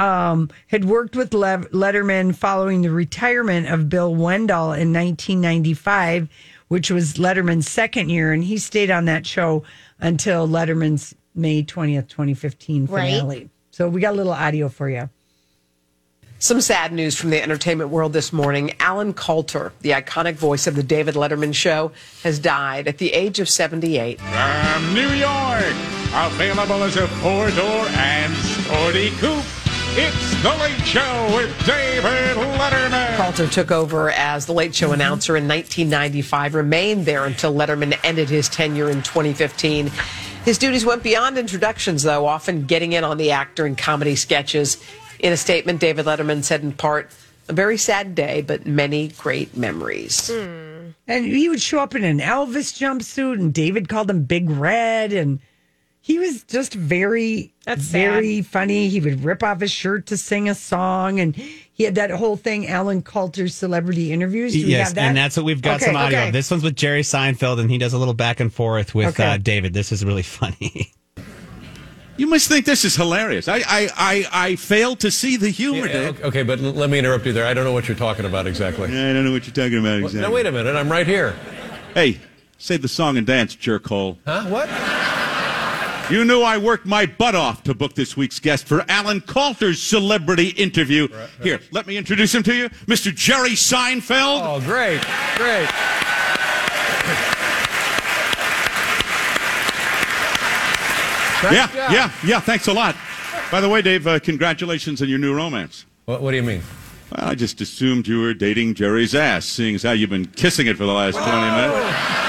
[0.02, 6.28] um, had worked with Le- Letterman following the retirement of Bill Wendell in 1995,
[6.68, 8.32] which was Letterman's second year.
[8.32, 9.62] And he stayed on that show
[10.00, 13.12] until Letterman's May 20th, 2015 Right.
[13.20, 13.48] finale.
[13.70, 15.08] So we got a little audio for you.
[16.38, 18.72] Some sad news from the entertainment world this morning.
[18.80, 21.92] Alan Kalter, the iconic voice of the David Letterman show,
[22.24, 24.20] has died at the age of 78.
[24.20, 25.74] From New York,
[26.12, 29.44] available as a four door and sporty coupe.
[29.94, 33.14] It's The Late Show with David Letterman.
[33.16, 38.31] Kalter took over as the Late Show announcer in 1995, remained there until Letterman ended
[38.31, 39.88] his tenure in 2015.
[40.46, 44.83] His duties went beyond introductions, though, often getting in on the actor in comedy sketches.
[45.18, 47.11] In a statement, David Letterman said in part,
[47.50, 50.31] a very sad day, but many great memories.
[50.33, 50.92] Hmm.
[51.07, 55.12] And he would show up in an Elvis jumpsuit, and David called him Big Red,
[55.12, 55.38] and
[56.00, 58.88] he was just very, That's very funny.
[58.88, 62.37] He would rip off his shirt to sing a song, and he had that whole
[62.37, 64.53] thing, Alan Kalter's celebrity interviews.
[64.53, 65.03] Do we yes, have that?
[65.09, 66.27] and that's what we've got Okay, some audio okay.
[66.29, 66.33] of.
[66.33, 69.25] This one's with Jerry Seinfeld, and he does a little back and forth with Okay.
[69.25, 69.75] uh, David.
[69.75, 70.92] This is really funny.
[72.16, 73.48] You must think this is hilarious.
[73.48, 76.25] I, I, I, I failed to see the humor, Yeah, Dave.
[76.25, 77.46] okay, but let me interrupt you there.
[77.46, 78.88] I don't know what you're talking about exactly.
[78.88, 80.20] I don't know what you're talking about exactly.
[80.20, 80.77] Now, wait a minute.
[80.77, 81.35] I'm right here.
[81.94, 82.20] Hey,
[82.59, 84.18] say the song and dance, jerkhole.
[84.27, 84.44] Huh?
[84.48, 84.68] What?
[86.10, 89.80] You knew I worked my butt off to book this week's guest for Alan Kalter's
[89.82, 91.08] celebrity interview.
[91.42, 93.14] Here, let me introduce him to you, Mr.
[93.14, 94.42] Jerry Seinfeld.
[94.42, 95.00] Oh, great.
[95.36, 95.68] Great.
[101.50, 102.40] yeah, yeah, yeah.
[102.40, 102.94] Thanks a lot.
[103.50, 105.87] By the way, Dave, uh, congratulations on your new romance.
[106.04, 106.62] What, what do you mean?
[107.10, 110.66] Well, I just assumed you were dating Jerry's ass, seeing as how you've been kissing
[110.66, 112.21] it for the last 20 minutes.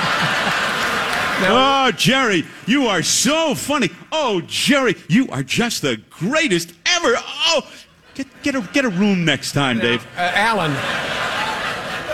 [1.46, 3.90] Oh, Jerry, you are so funny.
[4.12, 7.14] Oh, Jerry, you are just the greatest ever.
[7.18, 7.70] Oh,
[8.16, 10.06] get get a get a room next time, Dave.
[10.18, 10.72] Uh, Alan,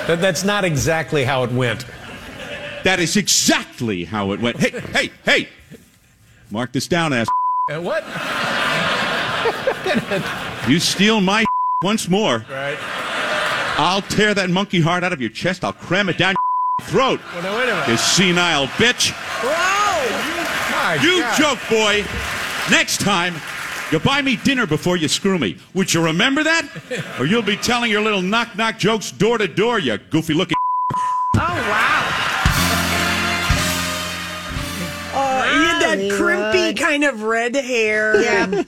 [0.07, 1.85] that, that's not exactly how it went.
[2.83, 4.57] That is exactly how it went.
[4.57, 5.49] Hey, hey, hey!
[6.49, 7.27] Mark this down, ass.
[7.71, 8.03] Uh, what?
[10.67, 11.45] You steal my
[11.83, 12.77] once more, Right.
[13.81, 15.63] I'll tear that monkey heart out of your chest.
[15.63, 16.48] I'll cram it down your
[16.79, 17.19] throat.
[17.33, 17.87] Well, now, wait a minute.
[17.89, 19.13] You senile bitch.
[19.43, 21.37] My You God.
[21.37, 22.05] joke, boy.
[22.71, 23.35] Next time,
[23.91, 25.57] you buy me dinner before you screw me.
[25.73, 26.67] Would you remember that?
[27.19, 30.57] Or you'll be telling your little knock knock jokes door to door, you goofy looking.
[31.35, 32.28] Oh wow!
[35.99, 36.77] He had that crimpy Hollywood.
[36.79, 38.21] kind of red hair.
[38.21, 38.63] Yeah.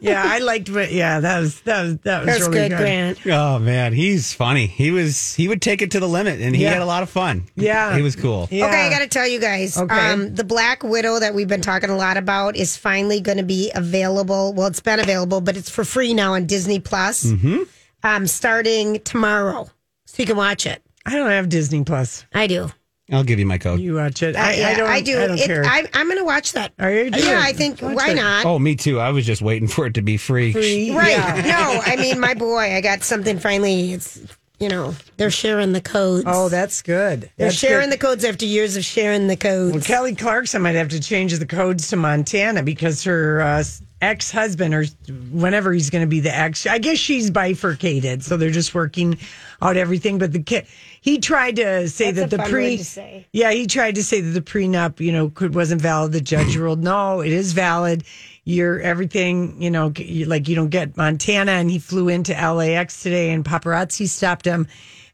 [0.00, 0.70] yeah, I liked.
[0.70, 3.18] what- Yeah, that was that was that was That's really good, Grant.
[3.26, 4.66] Oh man, he's funny.
[4.66, 6.72] He was he would take it to the limit, and he Yeah.
[6.74, 7.44] had a lot of fun.
[7.56, 7.96] Yeah.
[7.96, 8.48] he was cool.
[8.50, 8.66] Yeah.
[8.66, 9.76] Okay, I got to tell you guys.
[9.76, 9.94] Okay.
[9.94, 13.44] Um, the Black Widow that we've been talking a lot about is finally going to
[13.44, 14.52] be available.
[14.54, 17.24] Well, it's been available, but it's for free now on Disney Plus.
[17.24, 17.62] Mm-hmm.
[18.02, 19.68] Um, starting tomorrow,
[20.06, 20.82] so you can watch it.
[21.04, 22.24] I don't have Disney Plus.
[22.32, 22.70] I do.
[23.12, 23.80] I'll give you my code.
[23.80, 24.36] You watch it.
[24.36, 24.88] Uh, I, yeah, I don't.
[24.90, 25.20] I do.
[25.20, 25.64] I don't It- care.
[25.64, 26.72] I, I'm going to watch that.
[26.78, 27.10] Are you?
[27.10, 27.40] Do Yeah.
[27.42, 27.82] I think.
[27.82, 28.14] Watch why it.
[28.16, 28.44] not?
[28.46, 29.00] Oh, me too.
[29.00, 30.52] I was just waiting for it to be free.
[30.52, 30.94] Free.
[30.94, 31.10] Right.
[31.10, 31.42] Yeah.
[31.42, 33.92] No, I mean, my boy, I got something finally.
[33.92, 34.20] It's,
[34.60, 36.24] you know, they're sharing the codes.
[36.26, 37.22] Oh, that's good.
[37.36, 37.98] they're That's sharing good.
[37.98, 39.72] the codes after years of sharing the codes.
[39.72, 43.64] Well, Kelly Clarkson might have to change the codes to Montana because her uh,
[44.02, 44.84] ex husband, or
[45.32, 48.22] whenever he's going to be the ex, I guess she's bifurcated.
[48.22, 49.18] So they're just working
[49.62, 50.18] out everything.
[50.18, 50.66] But the kid,
[51.00, 53.26] he tried to say That's that a the pre, to say.
[53.32, 56.12] yeah, he tried to say that the prenup, you know, could wasn't valid.
[56.12, 58.04] The judge ruled no, it is valid.
[58.44, 59.92] You're everything, you know,
[60.26, 61.52] like you don't get Montana.
[61.52, 64.66] And he flew into LAX today, and paparazzi stopped him,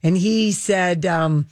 [0.03, 1.07] and he said.
[1.07, 1.47] um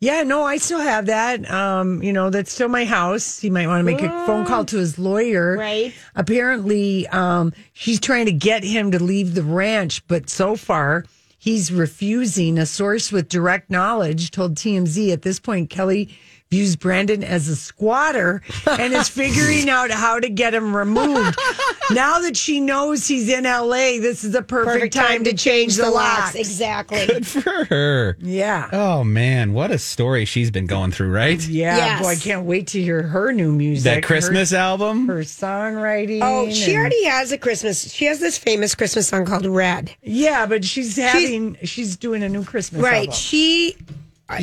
[0.00, 1.50] yeah, no, I still have that.
[1.50, 3.40] Um, you know, that's still my house.
[3.40, 5.56] He might want to make a phone call to his lawyer.
[5.56, 5.92] Right.
[6.14, 11.04] Apparently, um, she's trying to get him to leave the ranch, but so far
[11.36, 12.58] he's refusing.
[12.58, 16.16] A source with direct knowledge told TMZ at this point Kelly
[16.50, 21.38] views Brandon as a squatter and is figuring out how to get him removed.
[21.92, 25.76] now that she knows he's in LA, this is a perfect, Perfect time to change
[25.76, 26.18] the locks.
[26.20, 26.34] locks.
[26.36, 27.06] Exactly.
[27.06, 28.16] Good for her.
[28.20, 28.68] Yeah.
[28.72, 31.40] Oh man, what a story she's been going through, right?
[31.46, 32.02] Yeah, Yes.
[32.02, 33.84] boy, I can't wait to hear her new music.
[33.84, 35.06] That Christmas album.
[35.06, 36.20] her, her songwriting.
[36.22, 37.92] Oh, she and- already has a Christmas.
[37.92, 39.94] She has this famous Christmas song called Red.
[40.02, 43.00] Yeah, but she's having she's doing a new Christmas Right.
[43.08, 43.12] album.
[43.14, 43.76] She She's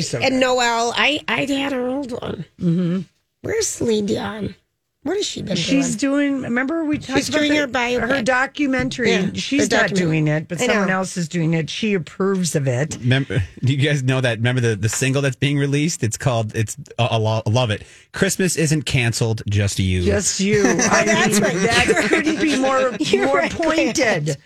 [0.00, 0.40] so and good.
[0.40, 0.92] Noel.
[0.96, 2.44] I I had her old one.
[2.60, 3.00] Mm-hmm.
[3.42, 4.54] Where's Celine Dion?
[5.02, 6.30] What has she been She's doing?
[6.32, 6.42] doing.
[6.42, 8.08] Remember we talked She's about doing the- her biopic.
[8.08, 9.12] her documentary.
[9.12, 9.98] Yeah, she's her not documentary.
[10.04, 10.72] doing it, but I know.
[10.72, 11.70] someone else is doing it.
[11.70, 12.96] She approves of it.
[13.00, 14.38] Remember, do you guys know that?
[14.38, 16.02] Remember the, the single that's being released?
[16.02, 16.56] It's called.
[16.56, 17.84] It's I I lo- I love it.
[18.12, 20.02] Christmas isn't canceled, just you.
[20.02, 20.62] Just you.
[20.66, 21.54] I that's mean, right.
[21.54, 24.36] that couldn't be more You're more right, pointed.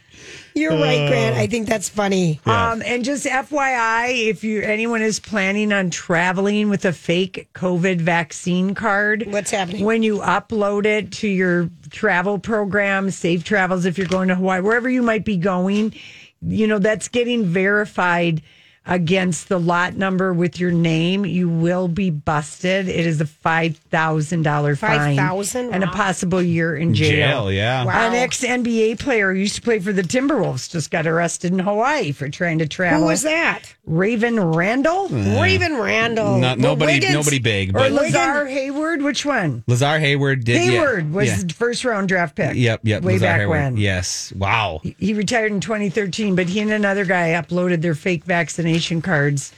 [0.68, 0.80] Grant.
[0.80, 1.36] You're right, Grant.
[1.36, 2.40] I think that's funny.
[2.46, 8.00] Um, and just FYI, if you anyone is planning on traveling with a fake COVID
[8.00, 9.84] vaccine card, What's happening?
[9.84, 14.60] when you upload it to your travel program, Safe Travels, if you're going to Hawaii,
[14.60, 15.94] wherever you might be going,
[16.42, 18.42] you know that's getting verified
[18.90, 21.24] against the lot number with your name.
[21.24, 22.88] You will be busted.
[22.88, 25.72] It is a five thousand dollar fine, 5,000?
[25.72, 27.10] and a possible year in jail.
[27.10, 27.84] Jail, yeah.
[27.84, 28.08] Wow.
[28.08, 31.60] An ex NBA player who used to play for the Timberwolves just got arrested in
[31.60, 33.02] Hawaii for trying to travel.
[33.02, 33.74] Who was that?
[33.86, 35.40] Raven Randall mm.
[35.40, 36.38] Raven Randall.
[36.38, 39.02] Not, nobody, Wiggins- nobody big, or but Lazar Hayward?
[39.02, 39.62] Which one?
[39.68, 40.56] Lazar Hayward did.
[40.56, 41.36] yeah, Hayward was yeah.
[41.46, 42.56] the first round draft pick.
[42.56, 43.02] Yep, yep.
[43.02, 43.58] Way Lazar back Hayward.
[43.58, 43.76] when.
[43.76, 44.32] Yes.
[44.32, 44.80] Wow.
[44.82, 49.52] He retired in 2013, but he and another guy uploaded their fake vaccination cards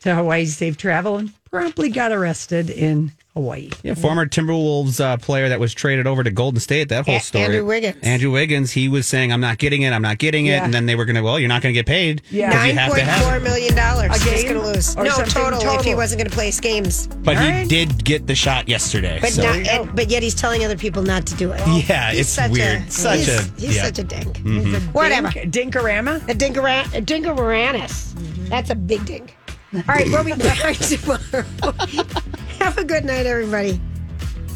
[0.00, 3.70] to Hawaii Safe Travel and promptly got arrested in Hawaii.
[3.84, 6.88] Yeah, former Timberwolves uh, player that was traded over to Golden State.
[6.88, 7.44] That whole A- story.
[7.44, 7.96] Andrew Wiggins.
[8.02, 8.72] Andrew Wiggins.
[8.72, 9.92] He was saying, "I'm not getting it.
[9.92, 10.64] I'm not getting it," Yeah.
[10.64, 12.22] and then they were going to, well, you're not going to get paid.
[12.30, 13.42] Yeah, you Nine have to point have four it.
[13.44, 14.10] million dollars.
[14.10, 14.52] A He's game?
[14.54, 14.96] going to lose.
[14.96, 17.06] Or no something total, if he wasn't going to play his games.
[17.06, 17.68] But All he right.
[17.68, 19.18] did get the shot yesterday.
[19.20, 19.42] But so.
[19.42, 21.60] not, and, but yet he's telling other people not to do it.
[21.88, 22.82] Yeah, He's it's such weird.
[22.82, 23.84] A, Such he's, a- he's yeah.
[23.84, 24.38] such a dink.
[24.38, 24.80] Mhm.
[24.94, 25.30] Whatever.
[25.46, 26.16] Dink, Dinkarama?
[26.28, 28.14] A dinkara- a dinkaranis.
[28.48, 29.36] That's a big dink.
[29.74, 31.44] All right, we'll be back tomorrow.
[32.58, 33.80] Have a good night, everybody.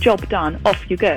[0.00, 0.60] Job done.
[0.64, 1.10] Off you go.